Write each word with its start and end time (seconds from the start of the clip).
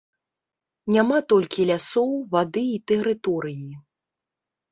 Няма 0.93 1.17
толькі 1.33 1.67
лясоў, 1.71 2.09
вады 2.35 2.63
і 2.77 2.81
тэрыторыі. 2.93 3.69